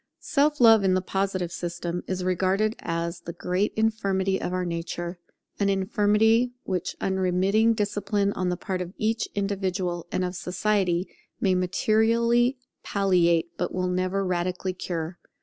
Self 0.17 0.59
love 0.59 0.83
in 0.83 0.95
the 0.95 1.01
Positive 1.03 1.51
system 1.51 2.01
is 2.07 2.23
regarded 2.23 2.75
as 2.79 3.19
the 3.19 3.33
great 3.33 3.71
infirmity 3.75 4.41
of 4.41 4.51
our 4.51 4.65
nature: 4.65 5.19
an 5.59 5.69
infirmity 5.69 6.53
which 6.63 6.95
unremitting 6.99 7.75
discipline 7.75 8.33
on 8.33 8.49
the 8.49 8.57
part 8.57 8.81
of 8.81 8.95
each 8.97 9.27
individual 9.35 10.07
and 10.11 10.25
of 10.25 10.33
society 10.35 11.07
may 11.39 11.53
materially 11.53 12.57
palliate, 12.81 13.55
but 13.59 13.75
will 13.75 13.87
never 13.89 14.25
radically 14.25 14.73
cure. 14.73 15.19